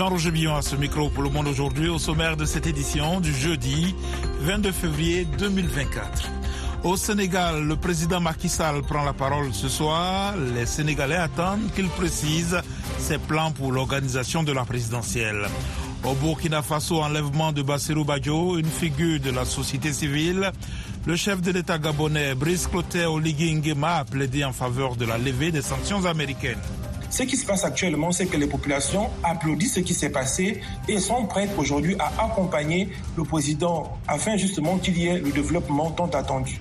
[0.00, 3.34] Jean-Roger Billon à ce micro pour le monde aujourd'hui au sommaire de cette édition du
[3.34, 3.94] jeudi
[4.40, 6.22] 22 février 2024.
[6.84, 10.34] Au Sénégal, le président Macky Sall prend la parole ce soir.
[10.54, 12.56] Les Sénégalais attendent qu'il précise
[12.96, 15.46] ses plans pour l'organisation de la présidentielle.
[16.04, 20.50] Au Burkina Faso, enlèvement de Bassirou Badjo, une figure de la société civile.
[21.04, 25.18] Le chef de l'État gabonais, Brice Clotaire Oligui Nguema, a plaidé en faveur de la
[25.18, 26.56] levée des sanctions américaines.
[27.10, 31.00] Ce qui se passe actuellement, c'est que les populations applaudissent ce qui s'est passé et
[31.00, 36.08] sont prêtes aujourd'hui à accompagner le président afin justement qu'il y ait le développement tant
[36.08, 36.60] attendu.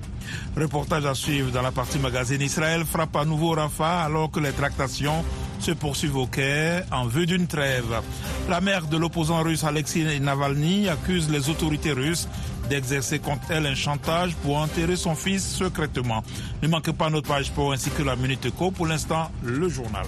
[0.57, 2.41] Reportage à suivre dans la partie magazine.
[2.41, 5.23] Israël frappe à nouveau Rafah alors que les tractations
[5.59, 8.01] se poursuivent au Caire en vue d'une trêve.
[8.49, 12.27] La mère de l'opposant russe Alexei Navalny accuse les autorités russes
[12.69, 16.23] d'exercer contre elle un chantage pour enterrer son fils secrètement.
[16.61, 18.71] Ne manquez pas notre page pour ainsi que la Minute Co.
[18.71, 20.05] Pour l'instant, le journal.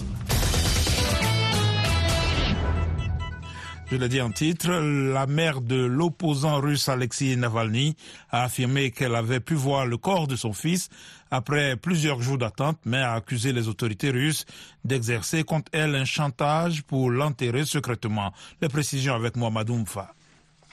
[3.91, 7.97] Je l'ai dit en titre, la mère de l'opposant russe Alexei Navalny
[8.29, 10.87] a affirmé qu'elle avait pu voir le corps de son fils
[11.29, 14.45] après plusieurs jours d'attente, mais a accusé les autorités russes
[14.85, 18.31] d'exercer contre elle un chantage pour l'enterrer secrètement.
[18.62, 20.13] Les précisions avec Mohamed Oumfa.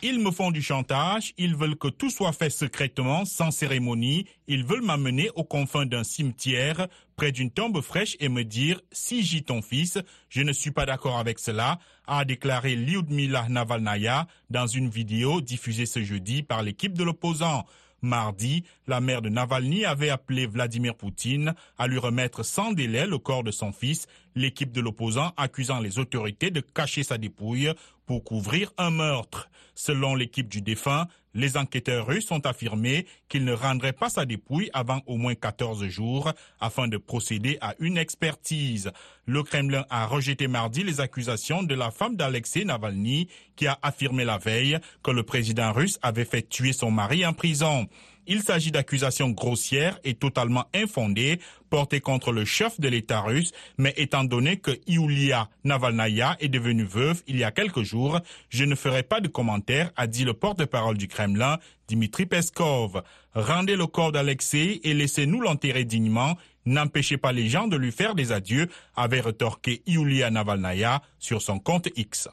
[0.00, 4.64] Ils me font du chantage, ils veulent que tout soit fait secrètement, sans cérémonie, ils
[4.64, 9.42] veulent m'amener aux confins d'un cimetière, près d'une tombe fraîche et me dire «si j'y
[9.42, 14.88] ton fils, je ne suis pas d'accord avec cela», a déclaré Lyudmila Navalnaya dans une
[14.88, 17.66] vidéo diffusée ce jeudi par l'équipe de l'opposant.
[18.00, 23.18] Mardi, la mère de Navalny avait appelé Vladimir Poutine à lui remettre sans délai le
[23.18, 27.72] corps de son fils, l'équipe de l'opposant accusant les autorités de cacher sa dépouille
[28.08, 29.50] pour couvrir un meurtre.
[29.74, 34.70] Selon l'équipe du défunt, les enquêteurs russes ont affirmé qu'ils ne rendraient pas sa dépouille
[34.72, 38.90] avant au moins 14 jours afin de procéder à une expertise.
[39.26, 44.24] Le Kremlin a rejeté mardi les accusations de la femme d'Alexei Navalny qui a affirmé
[44.24, 47.86] la veille que le président russe avait fait tuer son mari en prison.
[48.30, 51.40] Il s'agit d'accusations grossières et totalement infondées
[51.70, 56.84] portées contre le chef de l'État russe, mais étant donné que Iulia Navalnaya est devenue
[56.84, 60.34] veuve il y a quelques jours, je ne ferai pas de commentaires, a dit le
[60.34, 61.58] porte-parole du Kremlin,
[61.88, 63.02] Dimitri Peskov.
[63.34, 66.36] Rendez le corps d'Alexei et laissez-nous l'enterrer dignement.
[66.66, 71.58] N'empêchez pas les gens de lui faire des adieux, avait retorqué Iulia Navalnaya sur son
[71.58, 72.28] compte X.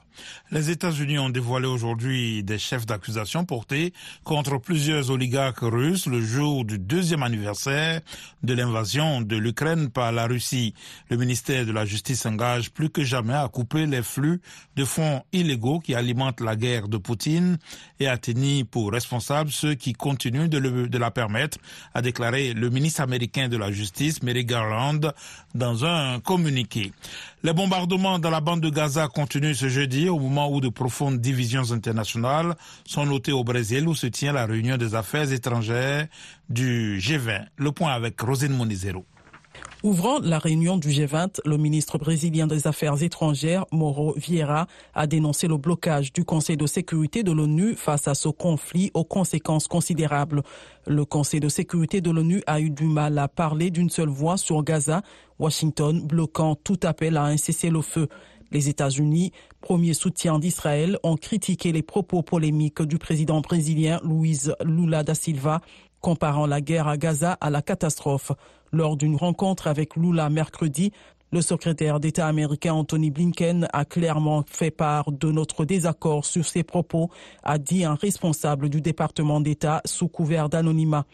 [0.51, 3.93] Les États-Unis ont dévoilé aujourd'hui des chefs d'accusation portés
[4.25, 8.01] contre plusieurs oligarques russes le jour du deuxième anniversaire
[8.43, 10.73] de l'invasion de l'Ukraine par la Russie.
[11.09, 14.41] Le ministère de la Justice s'engage plus que jamais à couper les flux
[14.75, 17.57] de fonds illégaux qui alimentent la guerre de Poutine
[18.01, 18.91] et à tenir pour
[19.45, 21.57] responsables ceux qui continuent de, de la permettre,
[21.93, 25.11] a déclaré le ministre américain de la Justice, Merrick Garland,
[25.53, 26.91] dans un communiqué.
[27.43, 31.19] Les bombardements dans la bande de Gaza continuent ce jeudi au moment où de profondes
[31.19, 36.07] divisions internationales sont notées au Brésil où se tient la réunion des affaires étrangères
[36.49, 37.45] du G20.
[37.57, 39.05] Le point avec Rosine Monizero.
[39.83, 44.65] Ouvrant la réunion du G20, le ministre brésilien des Affaires étrangères, Mauro Vieira,
[44.95, 49.03] a dénoncé le blocage du Conseil de sécurité de l'ONU face à ce conflit aux
[49.03, 50.41] conséquences considérables.
[50.87, 54.37] Le Conseil de sécurité de l'ONU a eu du mal à parler d'une seule voix
[54.37, 55.03] sur Gaza,
[55.37, 58.07] Washington bloquant tout appel à un cessez-le-feu.
[58.51, 59.31] Les États-Unis,
[59.61, 65.61] premier soutien d'Israël, ont critiqué les propos polémiques du président brésilien Luiz Lula da Silva,
[66.01, 68.31] comparant la guerre à Gaza à la catastrophe.
[68.71, 70.91] Lors d'une rencontre avec Lula mercredi,
[71.31, 76.63] le secrétaire d'État américain Anthony Blinken a clairement fait part de notre désaccord sur ses
[76.63, 77.09] propos,
[77.43, 81.05] a dit un responsable du département d'État sous couvert d'anonymat.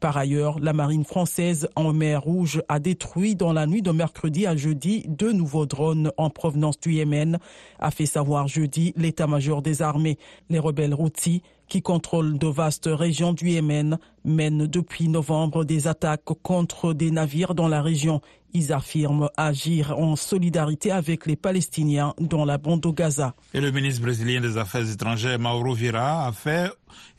[0.00, 4.46] Par ailleurs, la marine française en mer Rouge a détruit dans la nuit de mercredi
[4.46, 7.38] à jeudi deux nouveaux drones en provenance du Yémen,
[7.80, 10.18] a fait savoir jeudi l'état-major des armées.
[10.50, 16.24] Les rebelles Houthis qui contrôlent de vastes régions du Yémen, mènent depuis novembre des attaques
[16.42, 18.20] contre des navires dans la région.
[18.52, 23.34] Ils affirment agir en solidarité avec les Palestiniens dans la bande de Gaza.
[23.54, 26.70] Et le ministre brésilien des Affaires étrangères, Mauro Vieira, a fait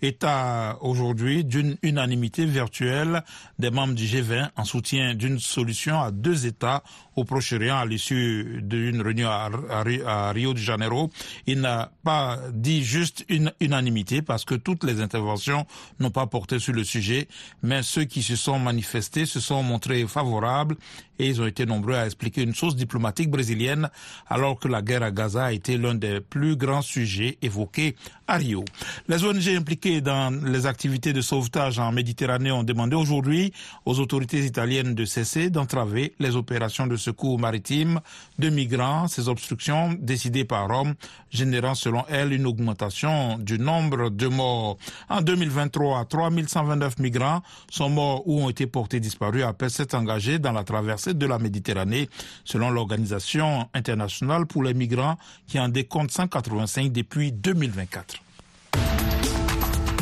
[0.02, 3.24] état aujourd'hui d'une unanimité virtuelle
[3.58, 6.84] des membres du G20 en soutien d'une solution à deux États
[7.16, 11.10] au Proche-Orient à l'issue d'une réunion à, Rio de Janeiro.
[11.48, 15.66] Il n'a pas dit juste une unanimité parce que toutes les interventions
[16.00, 17.28] n'ont pas porté sur le sujet,
[17.62, 20.78] mais ceux qui se sont manifestés se sont montrés favorables
[21.19, 23.89] et ils ont été nombreux à expliquer une source diplomatique brésilienne
[24.27, 27.95] alors que la guerre à Gaza a été l'un des plus grands sujets évoqués
[28.27, 28.63] à Rio.
[29.07, 33.54] Les ONG impliquées dans les activités de sauvetage en Méditerranée ont demandé aujourd'hui
[33.86, 38.00] aux autorités italiennes de cesser d'entraver les opérations de secours maritime
[38.38, 39.07] de migrants.
[39.07, 40.95] Ces obstructions décidées par Rome
[41.31, 44.77] générant selon elles une augmentation du nombre de morts.
[45.10, 50.51] En 2023, 3129 migrants sont morts ou ont été portés disparus après s'être engagés dans
[50.51, 52.10] la traversée de la Méditerranée,
[52.44, 55.18] selon l'Organisation internationale pour les migrants
[55.48, 58.16] qui en décompte 185 depuis 2024.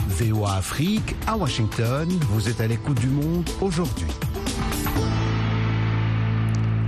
[0.07, 4.07] VOA Afrique, à Washington, vous êtes à l'écoute du monde aujourd'hui.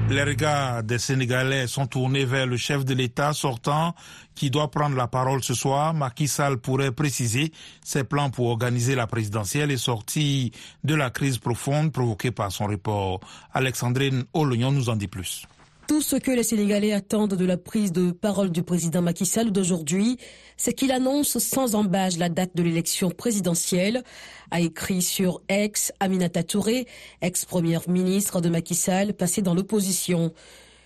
[0.10, 3.94] Les regards des Sénégalais sont tournés vers le chef de l'État sortant
[4.34, 5.94] qui doit prendre la parole ce soir.
[5.94, 7.52] Macky Sall pourrait préciser
[7.84, 10.50] ses plans pour organiser la présidentielle et sortir
[10.84, 13.20] de la crise profonde provoquée par son report.
[13.54, 15.46] Alexandrine Olognon nous en dit plus.
[15.90, 19.52] Tout ce que les Sénégalais attendent de la prise de parole du président Macky Sall
[19.52, 20.18] d'aujourd'hui,
[20.56, 24.04] c'est qu'il annonce sans embâche la date de l'élection présidentielle,
[24.52, 26.86] a écrit sur ex Aminata Touré,
[27.24, 30.32] ex-première ministre de Macky Sall, dans l'opposition.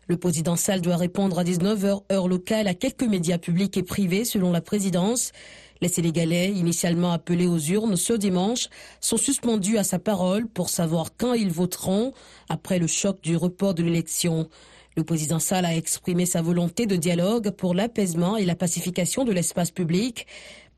[0.07, 4.23] Le président Sall doit répondre à 19h heure locale à quelques médias publics et privés
[4.23, 5.33] selon la présidence.
[5.81, 8.69] Les Sénégalais, initialement appelés aux urnes ce dimanche,
[9.01, 12.13] sont suspendus à sa parole pour savoir quand ils voteront
[12.47, 14.47] après le choc du report de l'élection.
[14.95, 19.31] Le président Sall a exprimé sa volonté de dialogue pour l'apaisement et la pacification de
[19.31, 20.27] l'espace public.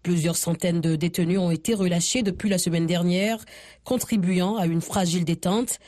[0.03, 3.43] Plusieurs centaines de détenus ont été relâchés depuis la semaine dernière,
[3.83, 5.79] contribuant à une fragile détente.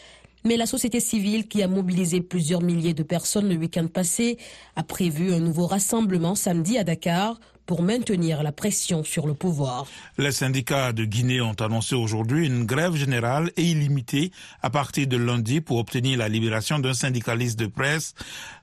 [0.44, 4.38] Mais la société civile, qui a mobilisé plusieurs milliers de personnes le week-end passé,
[4.76, 9.86] a prévu un nouveau rassemblement samedi à Dakar pour maintenir la pression sur le pouvoir.
[10.18, 14.32] Les syndicats de Guinée ont annoncé aujourd'hui une grève générale et illimitée
[14.64, 18.16] à partir de lundi pour obtenir la libération d'un syndicaliste de presse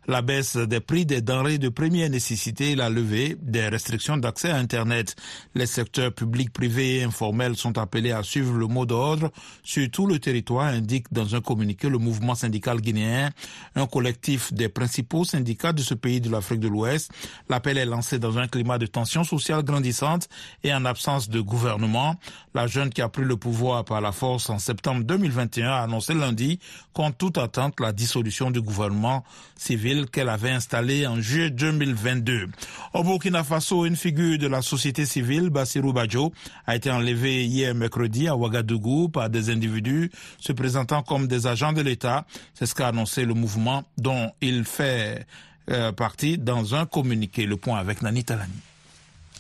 [0.06, 4.50] la baisse des prix des denrées de première nécessité et la levée des restrictions d'accès
[4.50, 5.16] à Internet.
[5.54, 9.30] Les secteurs publics, privés et informels sont appelés à suivre le mot d'ordre
[9.62, 13.30] sur tout le territoire, indique dans un communiqué le mouvement syndical guinéen,
[13.74, 17.10] un collectif des principaux syndicats de ce pays de l'Afrique de l'Ouest.
[17.48, 20.28] L'appel est lancé dans un climat de tension sociale grandissante
[20.62, 22.14] et en absence de gouvernement.
[22.54, 26.14] La jeune qui a pris le pouvoir par la force en septembre 2021 a annoncé
[26.14, 26.60] lundi,
[26.92, 29.24] contre toute attente, la dissolution du gouvernement
[29.56, 32.46] civil qu'elle avait installé en juillet 2022.
[32.94, 36.32] Au Burkina Faso, une figure de la société civile, Bassirou Badjo,
[36.66, 41.72] a été enlevée hier mercredi à Ouagadougou par des individus se présentant comme des agents
[41.72, 42.26] de l'État.
[42.54, 45.26] C'est ce qu'a annoncé le mouvement dont il fait
[45.70, 47.46] euh, partie dans un communiqué.
[47.46, 48.73] Le point avec Nani Talani.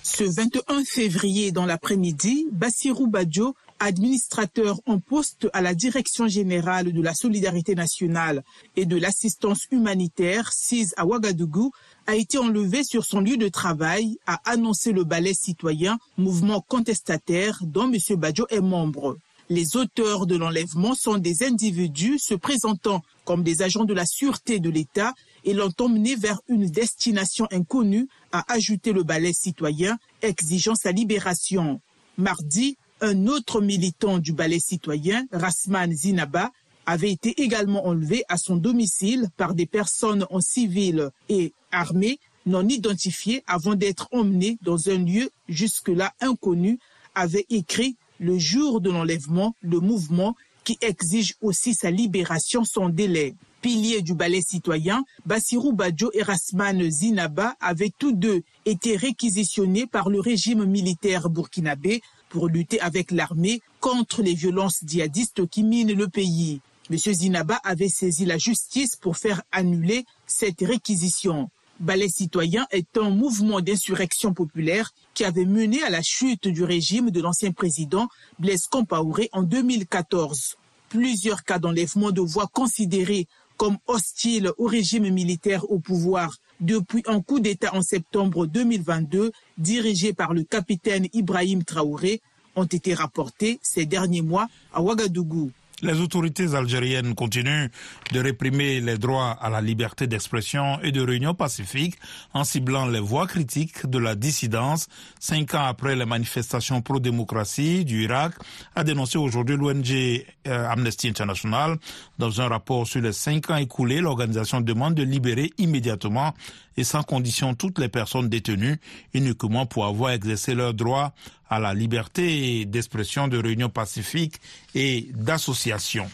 [0.06, 7.02] Ce 21 février dans l'après-midi, Bassirou Badjo administrateur en poste à la Direction générale de
[7.02, 8.44] la solidarité nationale
[8.76, 11.72] et de l'assistance humanitaire, CIS à Ouagadougou,
[12.06, 17.58] a été enlevé sur son lieu de travail, a annoncé le ballet citoyen, mouvement contestataire
[17.62, 17.98] dont M.
[18.18, 19.16] Badjo est membre.
[19.48, 24.60] Les auteurs de l'enlèvement sont des individus se présentant comme des agents de la sûreté
[24.60, 30.74] de l'État et l'ont emmené vers une destination inconnue, a ajouté le ballet citoyen, exigeant
[30.74, 31.80] sa libération.
[32.16, 36.50] Mardi, un autre militant du ballet citoyen, Rasman Zinaba,
[36.86, 42.68] avait été également enlevé à son domicile par des personnes en civil et armées non
[42.68, 46.78] identifiées avant d'être emmenées dans un lieu jusque-là inconnu,
[47.14, 53.34] avait écrit le jour de l'enlèvement le mouvement qui exige aussi sa libération sans délai.
[53.64, 60.10] Piliers du ballet citoyen, Bassirou Badjo et Rasman Zinaba avaient tous deux été réquisitionnés par
[60.10, 66.08] le régime militaire burkinabé pour lutter avec l'armée contre les violences djihadistes qui minent le
[66.08, 66.60] pays.
[66.90, 66.98] M.
[66.98, 71.48] Zinaba avait saisi la justice pour faire annuler cette réquisition.
[71.80, 77.10] Ballet citoyen est un mouvement d'insurrection populaire qui avait mené à la chute du régime
[77.10, 80.56] de l'ancien président Blaise Compaoré en 2014.
[80.90, 87.20] Plusieurs cas d'enlèvement de voix considérés comme hostiles au régime militaire au pouvoir depuis un
[87.20, 92.20] coup d'État en septembre 2022 dirigé par le capitaine Ibrahim Traoré
[92.56, 95.50] ont été rapportés ces derniers mois à Ouagadougou.
[95.82, 97.68] Les autorités algériennes continuent
[98.12, 101.96] de réprimer les droits à la liberté d'expression et de réunion pacifique
[102.32, 104.86] en ciblant les voix critiques de la dissidence.
[105.18, 108.34] Cinq ans après les manifestations pro-démocratie du Irak,
[108.76, 111.76] a dénoncé aujourd'hui l'ONG euh, Amnesty International.
[112.18, 116.34] Dans un rapport sur les cinq ans écoulés, l'organisation demande de libérer immédiatement
[116.76, 118.78] et sans condition toutes les personnes détenues
[119.12, 121.12] uniquement pour avoir exercé leurs droits
[121.48, 124.40] à la liberté d'expression, de réunion pacifique
[124.74, 126.06] et d'association.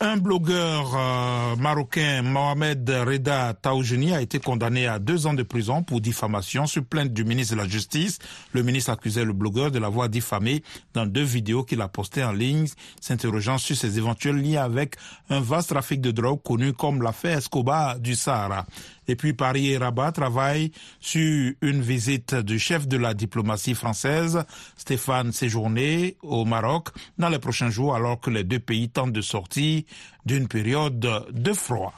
[0.00, 5.84] Un blogueur euh, marocain, Mohamed Reda Taoujeni, a été condamné à deux ans de prison
[5.84, 8.18] pour diffamation sur plainte du ministre de la Justice.
[8.52, 12.32] Le ministre accusait le blogueur de l'avoir diffamé dans deux vidéos qu'il a postées en
[12.32, 12.66] ligne,
[13.00, 14.96] s'interrogeant sur ses éventuels liens avec
[15.28, 18.66] un vaste trafic de drogue connu comme l'affaire Escobar du Sahara.
[19.10, 24.44] Et puis Paris et Rabat travaillent sur une visite du chef de la diplomatie française,
[24.76, 29.20] Stéphane Séjourné, au Maroc dans les prochains jours alors que les deux pays tentent de
[29.20, 29.82] sortir
[30.24, 31.00] d'une période
[31.32, 31.92] de froid.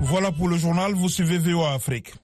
[0.00, 2.14] Voilà pour le journal, vous suivez VOA Afrique.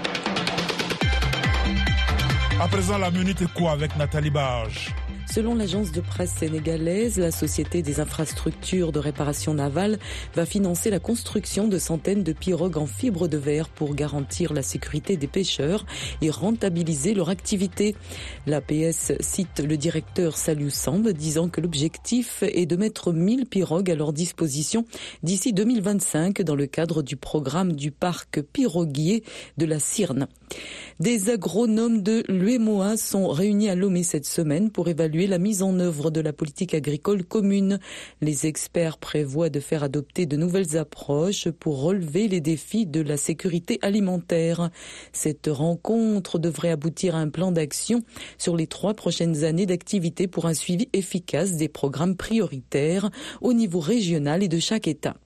[2.58, 4.94] À présent, la minute est quoi avec Nathalie Barge
[5.32, 9.98] Selon l'agence de presse sénégalaise, la Société des infrastructures de réparation navale
[10.34, 14.60] va financer la construction de centaines de pirogues en fibre de verre pour garantir la
[14.60, 15.86] sécurité des pêcheurs
[16.20, 17.96] et rentabiliser leur activité.
[18.46, 23.94] L'APS cite le directeur Salut Samb disant que l'objectif est de mettre 1000 pirogues à
[23.94, 24.84] leur disposition
[25.22, 29.24] d'ici 2025 dans le cadre du programme du parc piroguier
[29.56, 30.28] de la Cyrne.
[31.00, 35.78] Des agronomes de l'UEMOA sont réunis à Lomé cette semaine pour évaluer la mise en
[35.78, 37.78] œuvre de la politique agricole commune.
[38.20, 43.16] Les experts prévoient de faire adopter de nouvelles approches pour relever les défis de la
[43.16, 44.70] sécurité alimentaire.
[45.12, 48.02] Cette rencontre devrait aboutir à un plan d'action
[48.38, 53.10] sur les trois prochaines années d'activité pour un suivi efficace des programmes prioritaires
[53.40, 55.16] au niveau régional et de chaque État.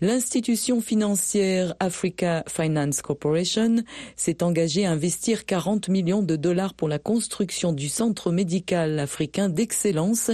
[0.00, 3.76] L'institution financière Africa Finance Corporation
[4.16, 9.48] s'est engagée à investir 40 millions de dollars pour la construction du Centre médical africain
[9.48, 10.30] d'excellence,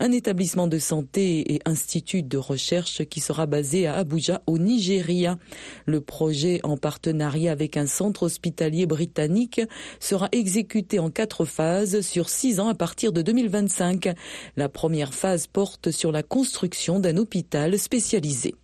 [0.00, 5.38] un établissement de santé et institut de recherche qui sera basé à Abuja au Nigeria.
[5.86, 9.60] Le projet en partenariat avec un centre hospitalier britannique
[10.00, 14.08] sera exécuté en quatre phases sur six ans à partir de 2025.
[14.56, 18.54] La première phase porte sur la construction d'un hôpital spécialisé.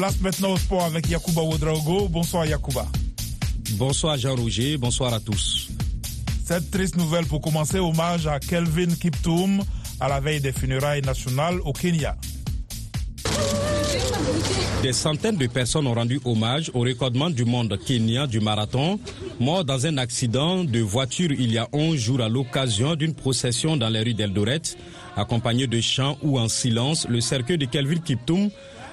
[0.00, 2.08] Place maintenant au sport avec Yacouba Ouedraogo.
[2.08, 2.86] Bonsoir Yacouba.
[3.72, 5.68] Bonsoir Jean-Roger, bonsoir à tous.
[6.42, 9.62] Cette triste nouvelle pour commencer, hommage à Kelvin Kiptoum
[10.00, 12.16] à la veille des funérailles nationales au Kenya.
[14.82, 18.98] Des centaines de personnes ont rendu hommage au recordement du monde kenyan du marathon,
[19.38, 23.76] mort dans un accident de voiture il y a 11 jours à l'occasion d'une procession
[23.76, 24.62] dans les rues d'Eldoret.
[25.14, 28.48] Accompagné de chants ou en silence, le cercueil de Kelvin Kiptoum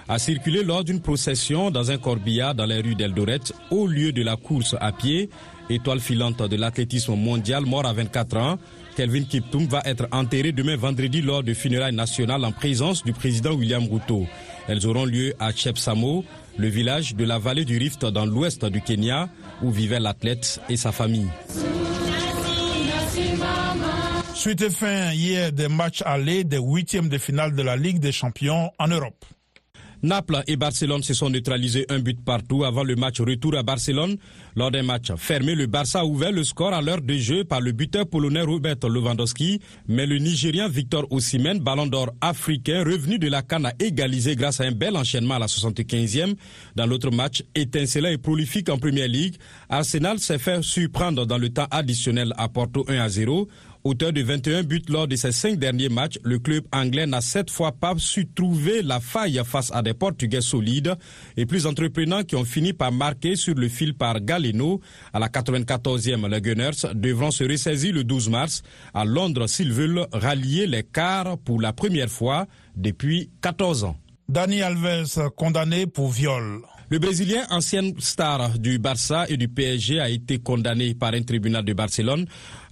[0.09, 3.39] a circulé lors d'une procession dans un corbillard dans les rues d'Eldoret
[3.71, 5.29] au lieu de la course à pied.
[5.69, 8.57] Étoile filante de l'athlétisme mondial, mort à 24 ans,
[8.95, 13.53] Kelvin Kiptoum va être enterré demain vendredi lors de funérailles nationales en présence du président
[13.53, 14.25] William Ruto.
[14.67, 16.23] Elles auront lieu à Chepsamo,
[16.57, 19.29] le village de la vallée du Rift dans l'ouest du Kenya,
[19.61, 21.29] où vivait l'athlète et sa famille.
[24.33, 28.71] Suite fin hier des matchs allés des huitièmes de finale de la Ligue des champions
[28.79, 29.25] en Europe.
[30.03, 34.17] Naples et Barcelone se sont neutralisés un but partout avant le match retour à Barcelone.
[34.55, 37.61] Lors d'un match fermé, le Barça a ouvert le score à l'heure de jeu par
[37.61, 43.27] le buteur polonais Robert Lewandowski, mais le Nigérien Victor Osimhen, ballon d'or africain, revenu de
[43.27, 46.35] la canne, a égalisé grâce à un bel enchaînement à la 75e.
[46.75, 49.35] Dans l'autre match, étincelant et prolifique en Première Ligue,
[49.69, 53.47] Arsenal s'est fait surprendre dans le temps additionnel à Porto 1 à 0.
[53.87, 57.49] Auteur de 21 buts lors de ses cinq derniers matchs, le club anglais n'a cette
[57.49, 60.93] fois pas su trouver la faille face à des Portugais solides
[61.37, 64.81] et plus entreprenants qui ont fini par marquer sur le fil par Galeno.
[65.13, 68.61] À la 94e, les Gunners devront se ressaisir le 12 mars
[68.93, 73.95] à Londres s'ils veulent rallier les quarts pour la première fois depuis 14 ans.
[74.27, 76.59] Dani Alves condamné pour viol.
[76.89, 81.65] Le Brésilien, ancienne star du Barça et du PSG, a été condamné par un tribunal
[81.65, 82.25] de Barcelone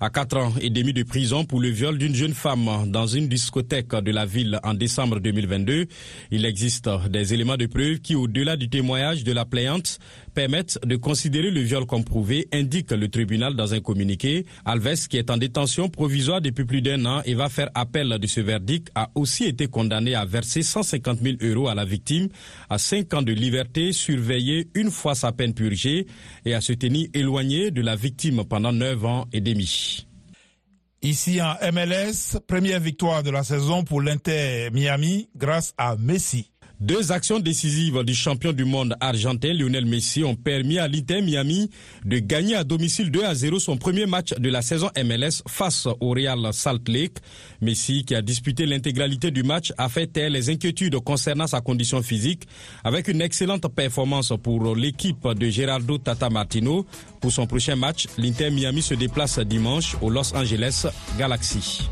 [0.06, 3.28] à 4 ans et demi de prison pour le viol d'une jeune femme dans une
[3.28, 5.88] discothèque de la ville en décembre 2022.
[6.30, 9.98] Il existe des éléments de preuve qui, au-delà du témoignage de la plaignante,
[10.36, 14.46] permettent de considérer le viol comme prouvé, indique le tribunal dans un communiqué.
[14.64, 18.28] Alves, qui est en détention provisoire depuis plus d'un an et va faire appel de
[18.28, 22.28] ce verdict, a aussi été condamné à verser 150 000 euros à la victime,
[22.70, 26.06] à 5 ans de liberté surveiller une fois sa peine purgée
[26.46, 29.95] et à se tenir éloigné de la victime pendant 9 ans et demi.
[31.06, 36.52] Ici en MLS, première victoire de la saison pour l'Inter Miami grâce à Messi.
[36.82, 41.70] Deux actions décisives du champion du monde argentin Lionel Messi ont permis à l'Inter Miami
[42.04, 45.88] de gagner à domicile 2 à 0 son premier match de la saison MLS face
[46.02, 47.18] au Real Salt Lake.
[47.62, 52.02] Messi, qui a disputé l'intégralité du match, a fait taire les inquiétudes concernant sa condition
[52.02, 52.44] physique
[52.84, 56.86] avec une excellente performance pour l'équipe de Gerardo Tata Martino.
[57.22, 61.88] Pour son prochain match, l'Inter Miami se déplace dimanche au Los Angeles Galaxy.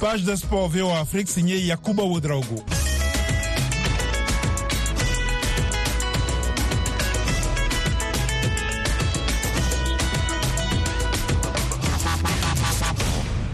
[0.00, 0.88] Page de sport VO
[1.26, 2.64] signée Yakuba Ouedraogo.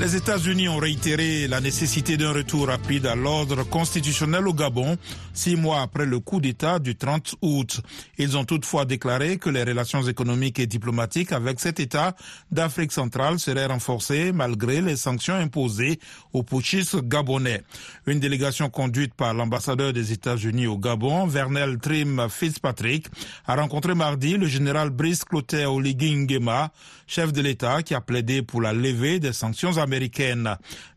[0.00, 4.96] Les États-Unis ont réitéré la nécessité d'un retour rapide à l'ordre constitutionnel au Gabon,
[5.34, 7.82] six mois après le coup d'État du 30 août.
[8.16, 12.16] Ils ont toutefois déclaré que les relations économiques et diplomatiques avec cet État
[12.50, 16.00] d'Afrique centrale seraient renforcées malgré les sanctions imposées
[16.32, 17.60] aux putschistes gabonais.
[18.06, 23.08] Une délégation conduite par l'ambassadeur des États-Unis au Gabon, Vernel Trim Fitzpatrick,
[23.46, 26.72] a rencontré mardi le général Brice Clotaire Oligui Nguema,
[27.06, 29.89] chef de l'État qui a plaidé pour la levée des sanctions américaines.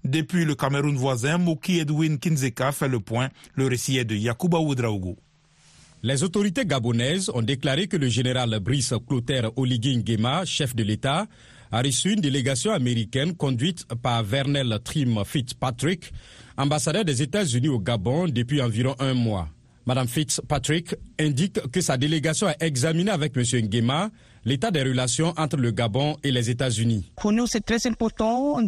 [0.04, 3.30] Depuis le Cameroun voisin, Mouki Edwin Kinzeka fait le point.
[3.56, 5.18] Le récit est de Yakuba Oudraogo.
[6.02, 11.28] Les autorités gabonaises ont déclaré que le général Brice Clotaire Oligui Nguema, chef de l'État,
[11.72, 16.12] a reçu une délégation américaine conduite par Vernel Trim Fitzpatrick,
[16.58, 19.48] ambassadeur des États-Unis au Gabon depuis environ un mois.
[19.86, 23.44] Madame Fitzpatrick indique que sa délégation a examiné avec M.
[23.66, 24.12] Nguema
[24.46, 27.12] l'état des relations entre le Gabon et les États-Unis.
[27.16, 28.62] Pour nous, c'est très important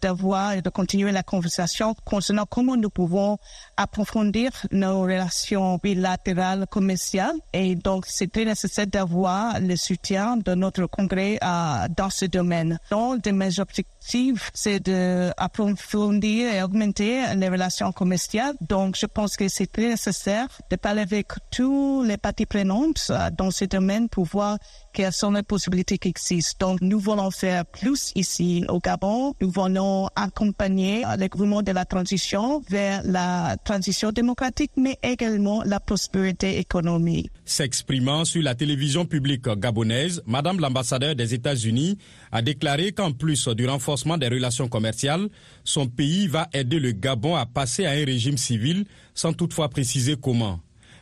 [0.00, 3.38] d'avoir et de continuer la conversation concernant comment nous pouvons
[3.76, 7.36] approfondir nos relations bilatérales commerciales.
[7.52, 12.78] Et donc, c'est très nécessaire d'avoir le soutien de notre Congrès euh, dans ce domaine.
[12.90, 18.54] Donc, de mes objectifs, c'est d'approfondir et augmenter les relations commerciales.
[18.68, 23.30] Donc, je pense que c'est très nécessaire de parler avec tous les parties prenantes euh,
[23.36, 24.58] dans ce domaine pour voir
[24.98, 26.70] quelles sont les possibilités qui existent.
[26.70, 29.32] Donc, nous voulons faire plus ici au Gabon.
[29.40, 35.78] Nous voulons accompagner le gouvernement de la transition vers la transition démocratique, mais également la
[35.78, 37.30] prospérité économique.
[37.44, 41.96] S'exprimant sur la télévision publique gabonaise, Madame l'ambassadeur des États-Unis
[42.32, 45.28] a déclaré qu'en plus du renforcement des relations commerciales,
[45.62, 50.16] son pays va aider le Gabon à passer à un régime civil, sans toutefois préciser
[50.20, 50.58] comment.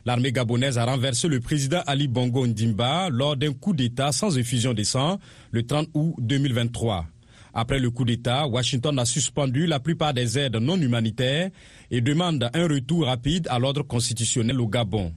[0.06, 4.72] L'armée gabonaise a renversé le président Ali Bongo Ndimba lors d'un coup d'État sans effusion
[4.72, 5.18] de sang
[5.50, 7.06] le 30 août 2023.
[7.52, 11.50] Après le coup d'État, Washington a suspendu la plupart des aides non humanitaires
[11.90, 15.12] et demande un retour rapide à l'ordre constitutionnel au Gabon.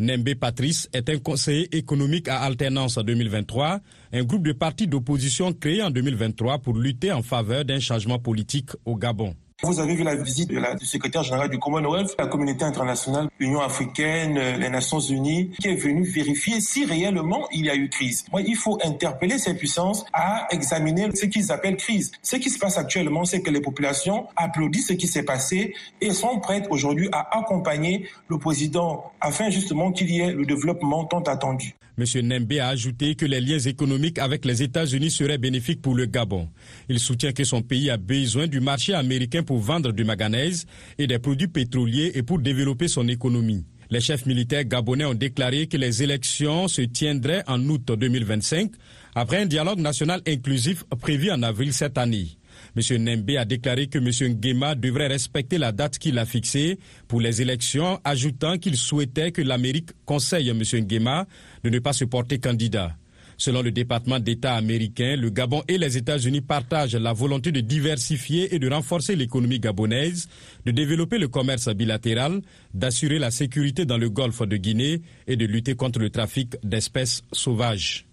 [0.00, 3.78] Nembe Patrice est un conseiller économique à alternance 2023,
[4.12, 8.70] un groupe de partis d'opposition créé en 2023 pour lutter en faveur d'un changement politique
[8.84, 9.36] au Gabon.
[9.62, 13.30] Vous avez vu la visite de la, du secrétaire général du Commonwealth, la communauté internationale,
[13.38, 17.74] l'Union africaine, euh, les Nations unies, qui est venu vérifier si réellement il y a
[17.74, 18.26] eu crise.
[18.30, 22.12] Moi, il faut interpeller ces puissances à examiner ce qu'ils appellent crise.
[22.22, 26.12] Ce qui se passe actuellement, c'est que les populations applaudissent ce qui s'est passé et
[26.12, 31.22] sont prêtes aujourd'hui à accompagner le président afin justement qu'il y ait le développement tant
[31.22, 31.74] attendu.
[31.98, 32.04] M.
[32.26, 36.48] Nembe a ajouté que les liens économiques avec les États-Unis seraient bénéfiques pour le Gabon.
[36.90, 40.66] Il soutient que son pays a besoin du marché américain pour vendre du manganèse
[40.98, 43.64] et des produits pétroliers et pour développer son économie.
[43.88, 48.72] Les chefs militaires gabonais ont déclaré que les élections se tiendraient en août 2025
[49.14, 52.36] après un dialogue national inclusif prévu en avril cette année.
[52.76, 53.02] M.
[53.02, 54.34] Nembe a déclaré que M.
[54.34, 59.42] Nguema devrait respecter la date qu'il a fixée pour les élections, ajoutant qu'il souhaitait que
[59.42, 60.62] l'Amérique conseille M.
[60.62, 61.26] Nguema
[61.64, 62.94] de ne pas se porter candidat.
[63.38, 68.54] Selon le département d'État américain, le Gabon et les États-Unis partagent la volonté de diversifier
[68.54, 70.28] et de renforcer l'économie gabonaise,
[70.64, 72.40] de développer le commerce bilatéral,
[72.72, 77.22] d'assurer la sécurité dans le golfe de Guinée et de lutter contre le trafic d'espèces
[77.32, 78.06] sauvages.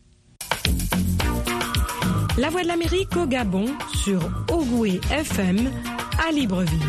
[2.38, 4.19] La Voix de l'Amérique au Gabon sur
[4.52, 5.69] Ogoué FM
[6.28, 6.80] à Libreville.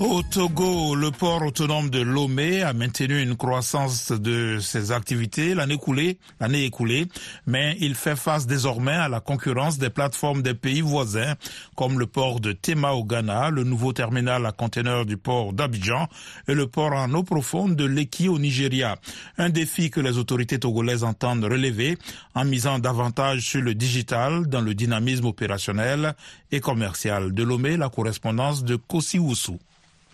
[0.00, 5.74] Au Togo, le port autonome de Lomé a maintenu une croissance de ses activités l'année
[5.74, 7.06] écoulée, l'année écoulée,
[7.46, 11.34] mais il fait face désormais à la concurrence des plateformes des pays voisins,
[11.76, 16.08] comme le port de Tema au Ghana, le nouveau terminal à conteneurs du port d'Abidjan
[16.48, 18.96] et le port en eau profonde de Leki au Nigeria.
[19.36, 21.98] Un défi que les autorités togolaises entendent relever
[22.34, 26.14] en misant davantage sur le digital dans le dynamisme opérationnel
[26.50, 27.34] et commercial.
[27.34, 29.18] De Lomé, la correspondance de Kossi.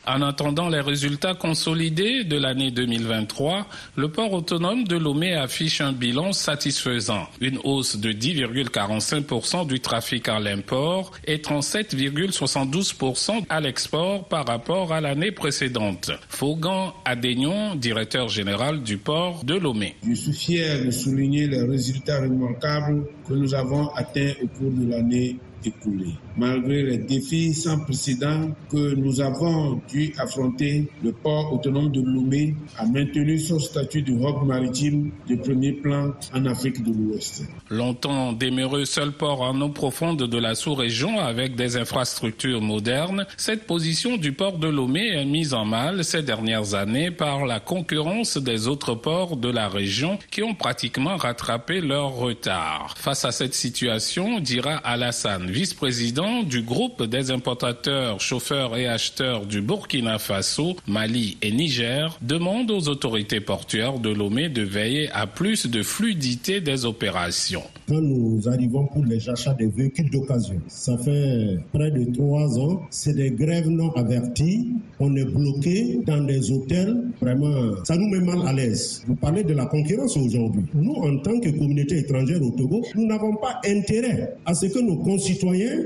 [0.09, 3.67] En attendant les résultats consolidés de l'année 2023,
[3.97, 7.27] le port autonome de Lomé affiche un bilan satisfaisant.
[7.41, 15.01] Une hausse de 10,45% du trafic à l'import et 37,72% à l'export par rapport à
[15.01, 16.13] l'année précédente.
[16.29, 19.97] Faugan Adénion, directeur général du port de Lomé.
[20.09, 24.89] Je suis fier de souligner les résultats remarquables que nous avons atteints au cours de
[24.89, 26.15] l'année écoulée.
[26.37, 32.55] Malgré les défis sans précédent que nous avons dû affronter, le port autonome de Lomé
[32.79, 37.45] a maintenu son statut de hub maritime de premier plan en Afrique de l'Ouest.
[37.71, 43.67] Longtemps demeureux seul port en eau profonde de la sous-région avec des infrastructures modernes, cette
[43.67, 48.37] position du port de Lomé est mise en mal ces dernières années par la concurrence
[48.37, 52.95] des autres ports de la région qui ont pratiquement rattrapé leur retard.
[52.97, 59.61] Face à cette situation, dira Alassane, vice-président du groupe des importateurs, chauffeurs et acheteurs du
[59.61, 65.67] Burkina Faso, Mali et Niger, demande aux autorités portuaires de Lomé de veiller à plus
[65.67, 67.63] de fluidité des opérations.
[67.89, 72.83] Quand nous arrivons pour les achats des véhicules d'occasion, ça fait près de trois ans,
[72.91, 74.73] c'est des grèves non averties.
[74.99, 76.97] On est bloqué dans des hôtels.
[77.21, 79.05] Vraiment, ça nous met mal à l'aise.
[79.07, 80.65] Vous parlez de la concurrence aujourd'hui.
[80.75, 84.81] Nous, en tant que communauté étrangère au Togo, nous n'avons pas intérêt à ce que
[84.81, 85.36] nos concitoyens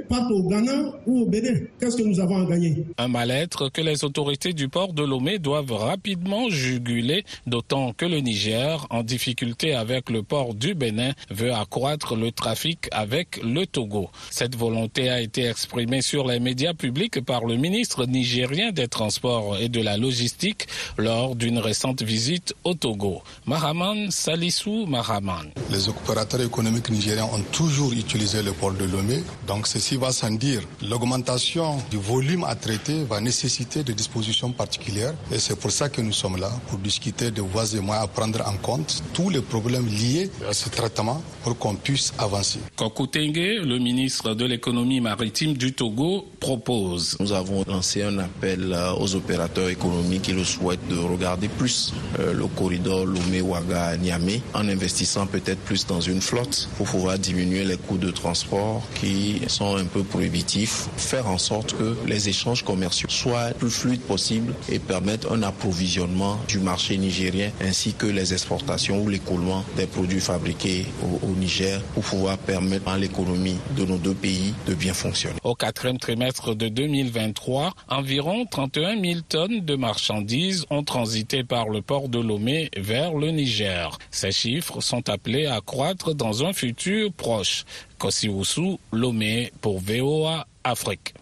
[0.09, 1.61] partent au Ghana ou au Bénin.
[1.81, 2.85] Qu'est-ce que nous avons à gagner?
[2.99, 8.19] Un mal-être que les autorités du port de Lomé doivent rapidement juguler, d'autant que le
[8.21, 14.11] Niger, en difficulté avec le port du Bénin, veut accroître le trafic avec le Togo.
[14.31, 19.59] Cette volonté a été exprimée sur les médias publics par le ministre nigérien des Transports
[19.59, 20.67] et de la Logistique
[20.99, 23.23] lors d'une récente visite au Togo.
[23.47, 25.51] Mahaman Salissou Mahaman.
[25.71, 30.31] Les opérateurs économiques nigériens ont toujours utilisé le port de Lomé, donc ceci va sans
[30.31, 30.61] dire.
[30.89, 36.01] L'augmentation du volume à traiter va nécessiter des dispositions particulières et c'est pour ça que
[36.01, 39.41] nous sommes là, pour discuter de voies et moyens à prendre en compte tous les
[39.41, 42.61] problèmes liés à ce traitement pour qu'on puisse avancer.
[42.77, 47.17] Kokutenge, le ministre de l'économie maritime du Togo, propose.
[47.21, 52.47] Nous avons lancé un appel aux opérateurs économiques qui le souhaitent de regarder plus le
[52.47, 58.11] corridor Lomé-Ouaga-Niamey en investissant peut-être plus dans une flotte pour pouvoir diminuer les coûts de
[58.11, 63.71] transport qui sont un peu prohibitifs, faire en sorte que les échanges commerciaux soient plus
[63.71, 69.65] fluides possible et permettent un approvisionnement du marché nigérien ainsi que les exportations ou l'écoulement
[69.77, 74.55] des produits fabriqués au, au Niger pour pouvoir permettre à l'économie de nos deux pays
[74.67, 75.37] de bien fonctionner.
[75.45, 81.83] Au quatrième trimestre de 2023, environ 31 000 tonnes de marchandises ont transité par le
[81.83, 83.99] port de Lomé vers le Niger.
[84.11, 87.65] Ces chiffres sont appelés à croître dans un futur proche.
[88.01, 91.15] Kosiwusu, Lomé pour VOA Afrique.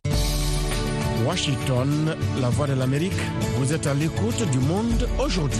[1.26, 3.20] Washington, la voix de l'Amérique,
[3.56, 5.58] vous êtes à l'écoute du monde aujourd'hui.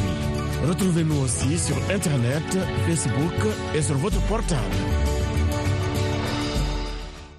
[0.68, 4.62] Retrouvez-nous aussi sur Internet, Facebook et sur votre portable.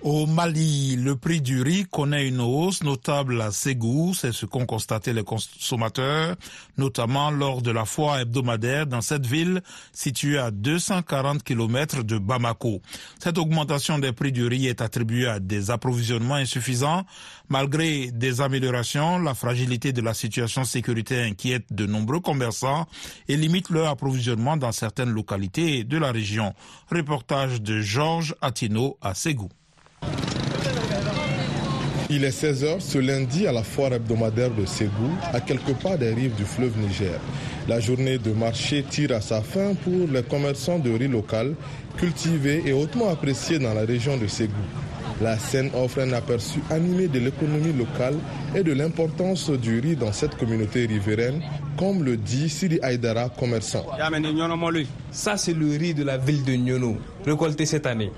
[0.02, 4.66] Au Mali, le prix du riz connaît une hausse notable à Ségou, c'est ce qu'ont
[4.66, 6.38] constaté les consommateurs,
[6.78, 12.82] notamment lors de la foire hebdomadaire dans cette ville située à 240 km de Bamako.
[13.22, 17.04] Cette augmentation des prix du riz est attribuée à des approvisionnements insuffisants.
[17.50, 22.88] Malgré des améliorations, la fragilité de la situation sécuritaire inquiète de nombreux commerçants
[23.28, 26.54] et limite leur approvisionnement dans certaines localités de la région.
[26.90, 29.50] Reportage de Georges Atino à Ségou.
[32.12, 36.12] Il est 16h ce lundi à la foire hebdomadaire de Ségou, à quelques pas des
[36.12, 37.20] rives du fleuve Niger.
[37.68, 41.54] La journée de marché tire à sa fin pour les commerçants de riz local,
[41.98, 44.54] cultivés et hautement appréciés dans la région de Ségou.
[45.22, 48.16] La scène offre un aperçu animé de l'économie locale
[48.56, 51.44] et de l'importance du riz dans cette communauté riveraine,
[51.78, 53.86] comme le dit Sidi Aydara, commerçant.
[55.12, 58.12] Ça, c'est le riz de la ville de Nyono, récolté cette année.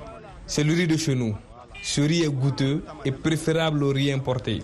[0.47, 1.35] C'est le riz de chez nous.
[1.81, 4.61] Ce riz est goûteux et préférable au riz importé.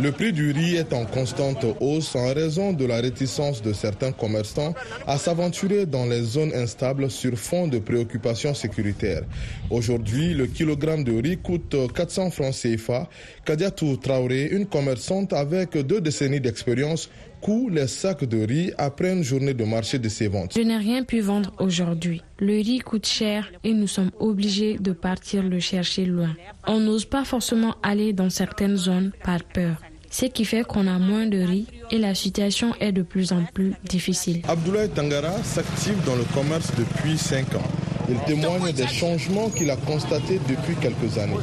[0.00, 4.10] Le prix du riz est en constante hausse en raison de la réticence de certains
[4.10, 4.74] commerçants
[5.06, 9.22] à s'aventurer dans les zones instables sur fond de préoccupations sécuritaires.
[9.70, 13.08] Aujourd'hui, le kilogramme de riz coûte 400 francs CFA.
[13.44, 19.22] Kadiatou Traoré, une commerçante avec deux décennies d'expérience, coût les sacs de riz après une
[19.22, 20.52] journée de marché de ses ventes.
[20.56, 22.22] Je n'ai rien pu vendre aujourd'hui.
[22.38, 26.34] Le riz coûte cher et nous sommes obligés de partir le chercher loin.
[26.66, 29.76] On n'ose pas forcément aller dans certaines zones par peur.
[30.10, 33.44] Ce qui fait qu'on a moins de riz et la situation est de plus en
[33.54, 34.42] plus difficile.
[34.48, 37.62] Abdoulaye Tangara s'active dans le commerce depuis 5 ans.
[38.08, 41.36] Il témoigne des changements qu'il a constatés depuis quelques années.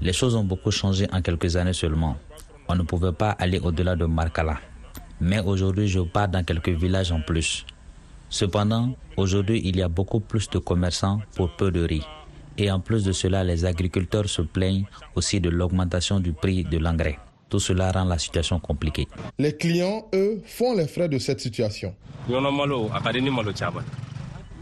[0.00, 2.16] Les choses ont beaucoup changé en quelques années seulement.
[2.68, 4.58] On ne pouvait pas aller au-delà de Markala.
[5.20, 7.64] Mais aujourd'hui, je pars dans quelques villages en plus.
[8.28, 12.04] Cependant, aujourd'hui, il y a beaucoup plus de commerçants pour peu de riz.
[12.58, 16.76] Et en plus de cela, les agriculteurs se plaignent aussi de l'augmentation du prix de
[16.78, 17.18] l'engrais.
[17.48, 19.08] Tout cela rend la situation compliquée.
[19.38, 21.94] Les clients, eux, font les frais de cette situation.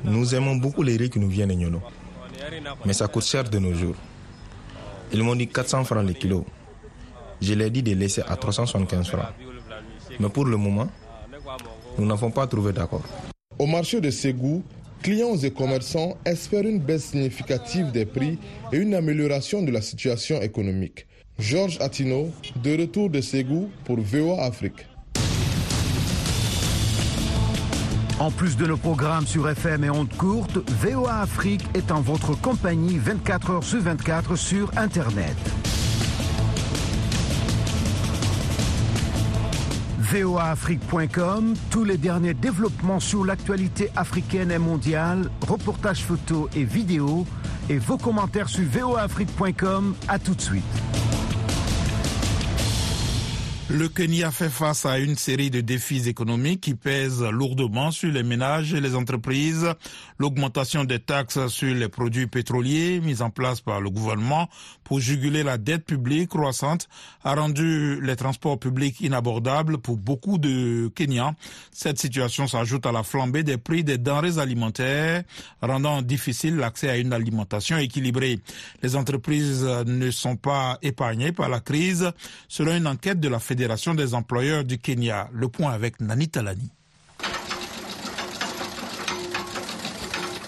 [0.04, 1.82] Nous aimons beaucoup les riz qui nous viennent de Nyono.
[2.84, 3.96] Mais ça coûte cher de nos jours.
[5.12, 6.46] Ils m'ont dit 400 francs le kilo.
[7.40, 9.26] Je leur ai dit de laisser à 375 francs.
[10.18, 10.88] Mais pour le moment,
[11.98, 13.02] nous n'avons pas trouvé d'accord.
[13.58, 14.62] Au marché de Ségou,
[15.02, 18.38] clients et commerçants espèrent une baisse significative des prix
[18.72, 21.06] et une amélioration de la situation économique.
[21.38, 22.30] Georges Attino,
[22.62, 24.86] de retour de Ségou pour VOA Afrique.
[28.18, 32.34] En plus de nos programmes sur FM et ondes courtes, VOA Afrique est en votre
[32.40, 35.36] compagnie 24 heures sur 24 sur Internet.
[40.12, 47.26] voaafrique.com, tous les derniers développements sur l'actualité africaine et mondiale, reportages photos et vidéos,
[47.68, 49.94] et vos commentaires sur voaafrique.com.
[50.08, 50.85] À tout de suite.
[53.68, 58.22] Le Kenya fait face à une série de défis économiques qui pèsent lourdement sur les
[58.22, 59.66] ménages et les entreprises.
[60.20, 64.48] L'augmentation des taxes sur les produits pétroliers mise en place par le gouvernement
[64.84, 66.88] pour juguler la dette publique croissante
[67.24, 71.34] a rendu les transports publics inabordables pour beaucoup de Kenyans.
[71.72, 75.24] Cette situation s'ajoute à la flambée des prix des denrées alimentaires,
[75.60, 78.38] rendant difficile l'accès à une alimentation équilibrée.
[78.84, 82.12] Les entreprises ne sont pas épargnées par la crise,
[82.46, 85.30] selon une enquête de la Fédération des employeurs du Kenya.
[85.32, 86.68] Le point avec Nani Talani.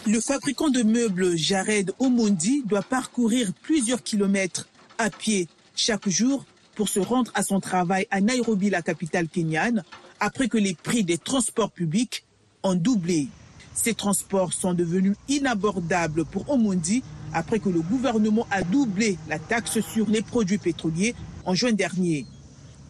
[0.06, 4.68] Le fabricant de meubles Jared Omondi doit parcourir plusieurs kilomètres
[4.98, 6.44] à pied chaque jour
[6.74, 9.84] pour se rendre à son travail à Nairobi, la capitale kenyane,
[10.20, 12.26] après que les prix des transports publics
[12.62, 13.28] ont doublé.
[13.72, 19.80] Ces transports sont devenus inabordables pour Omondi après que le gouvernement a doublé la taxe
[19.80, 21.14] sur les produits pétroliers
[21.46, 22.26] en juin dernier.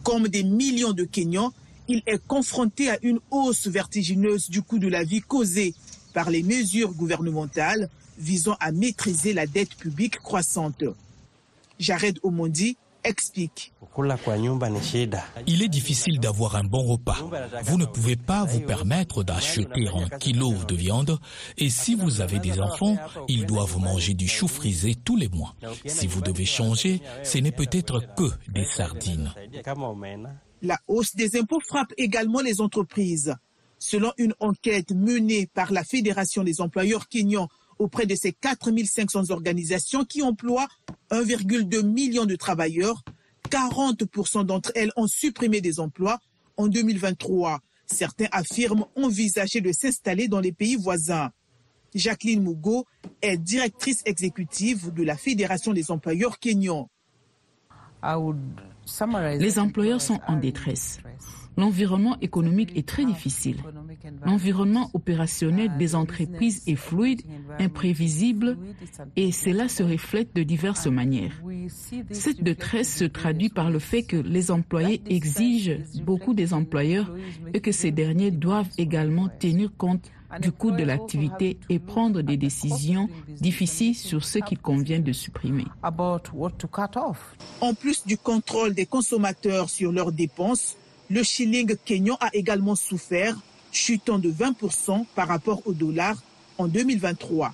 [0.03, 1.53] Comme des millions de Kenyans,
[1.87, 5.73] il est confronté à une hausse vertigineuse du coût de la vie causée
[6.13, 10.83] par les mesures gouvernementales visant à maîtriser la dette publique croissante.
[11.79, 13.73] Jared Omondi explique.
[15.47, 17.17] Il est difficile d'avoir un bon repas.
[17.63, 21.19] Vous ne pouvez pas vous permettre d'acheter un kilo de viande
[21.57, 25.55] et si vous avez des enfants, ils doivent manger du chou frisé tous les mois.
[25.85, 29.33] Si vous devez changer, ce n'est peut-être que des sardines.
[30.61, 33.35] La hausse des impôts frappe également les entreprises.
[33.81, 37.47] Selon une enquête menée par la Fédération des employeurs kenyans
[37.79, 40.67] auprès de ces 4500 organisations qui emploient
[41.11, 43.03] 1,2 million de travailleurs,
[43.49, 46.19] 40% d'entre elles ont supprimé des emplois
[46.57, 47.61] en 2023.
[47.87, 51.31] Certains affirment envisager de s'installer dans les pays voisins.
[51.95, 52.85] Jacqueline Mugo
[53.21, 56.87] est directrice exécutive de la Fédération des employeurs kenyans.
[59.39, 60.99] Les employeurs sont en détresse.
[61.59, 63.57] L'environnement économique est très difficile.
[64.25, 67.21] L'environnement opérationnel des entreprises est fluide,
[67.59, 68.57] imprévisible
[69.17, 71.43] et cela se reflète de diverses manières.
[72.11, 77.13] Cette détresse se traduit par le fait que les employés exigent beaucoup des employeurs
[77.53, 80.09] et que ces derniers doivent également tenir compte
[80.41, 83.09] du coût de l'activité et prendre des décisions
[83.41, 85.65] difficiles sur ce qu'il convient de supprimer.
[87.61, 90.77] En plus du contrôle des consommateurs sur leurs dépenses,
[91.09, 93.35] le shilling kenyan a également souffert,
[93.71, 96.21] chutant de 20% par rapport au dollar
[96.57, 97.53] en 2023.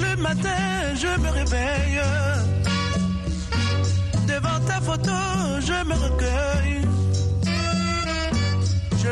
[0.00, 2.00] Le matin je me réveille
[4.26, 5.12] devant ta photo,
[5.60, 6.88] je me recueille.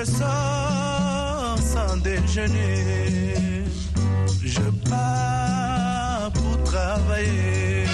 [0.04, 3.34] sors sans déjeuner.
[4.42, 7.85] Je pars pour travailler.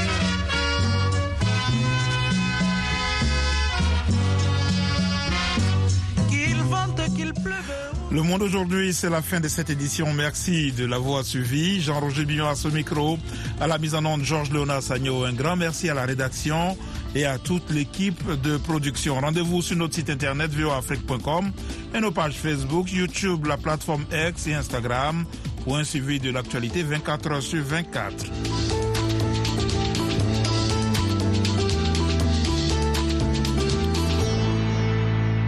[8.13, 10.13] Le monde aujourd'hui, c'est la fin de cette édition.
[10.13, 11.81] Merci de l'avoir suivi.
[11.81, 13.19] Jean-Roger Billon à ce micro,
[13.59, 15.25] à la mise en onde Georges Léonard Sagno.
[15.25, 16.77] Un grand merci à la rédaction
[17.15, 19.19] et à toute l'équipe de production.
[19.19, 21.53] Rendez-vous sur notre site internet voafrique.com
[21.95, 25.25] et nos pages Facebook, YouTube, la plateforme X et Instagram
[25.65, 28.82] pour un suivi de l'actualité 24 heures sur 24.